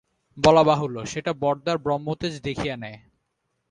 [0.37, 2.99] বলা বাহুল্য, সেটা বরদার ব্রহ্মতেজ দেখিয়া নেয়।